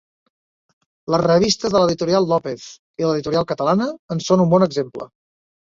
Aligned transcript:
Les 1.15 1.21
revistes 1.25 1.75
de 1.75 1.83
l'Editorial 1.83 2.27
López 2.31 2.65
i 3.03 3.07
l'Editorial 3.11 3.47
Catalana 3.53 3.91
en 4.17 4.27
són 4.31 4.47
un 4.49 4.55
bon 4.57 4.69
exemple. 4.73 5.09